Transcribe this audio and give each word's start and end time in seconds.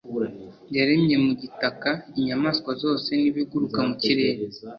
Yaremye 0.77 1.15
mu 1.25 1.31
gitaka 1.41 1.89
inyamaswa 2.19 2.71
zose 2.81 3.09
n 3.19 3.21
ibiguruka 3.29 3.79
mu 3.87 3.93
kirere 4.01 4.43